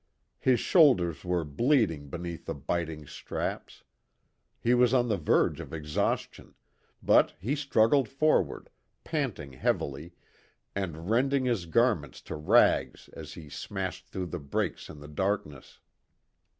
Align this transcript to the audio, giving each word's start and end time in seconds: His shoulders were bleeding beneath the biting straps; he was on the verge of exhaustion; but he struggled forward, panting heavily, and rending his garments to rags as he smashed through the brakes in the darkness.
His 0.39 0.59
shoulders 0.59 1.23
were 1.23 1.43
bleeding 1.43 2.09
beneath 2.09 2.47
the 2.47 2.55
biting 2.55 3.05
straps; 3.05 3.83
he 4.59 4.73
was 4.73 4.95
on 4.95 5.09
the 5.09 5.15
verge 5.17 5.59
of 5.59 5.73
exhaustion; 5.73 6.55
but 7.03 7.35
he 7.39 7.55
struggled 7.55 8.09
forward, 8.09 8.71
panting 9.03 9.53
heavily, 9.53 10.13
and 10.73 11.07
rending 11.11 11.45
his 11.45 11.67
garments 11.67 12.19
to 12.21 12.35
rags 12.35 13.09
as 13.13 13.33
he 13.33 13.47
smashed 13.47 14.07
through 14.07 14.25
the 14.33 14.39
brakes 14.39 14.89
in 14.89 15.01
the 15.01 15.07
darkness. 15.07 15.79